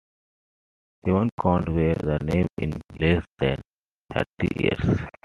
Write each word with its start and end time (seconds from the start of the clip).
Seven 1.05 1.29
Counts 1.39 1.69
were 1.69 2.17
named 2.23 2.47
in 2.57 2.71
less 2.99 3.23
than 3.39 3.61
thirty 4.11 4.49
years. 4.63 4.99